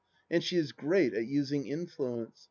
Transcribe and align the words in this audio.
And 0.31 0.43
she 0.43 0.57
is 0.57 0.71
great 0.71 1.13
at 1.13 1.27
using 1.27 1.67
influence. 1.67 2.39